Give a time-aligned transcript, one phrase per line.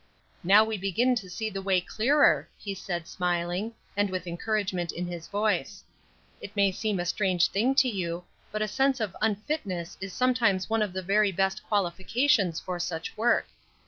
[0.43, 5.05] "Now we begin to see the way clearer," he said, smiling, and with encouragement in
[5.05, 5.83] his voice.
[6.41, 10.71] "It may seem a strange thing to you, but a sense of unfitness is sometimes
[10.71, 13.47] one of the very best qualifications for such work.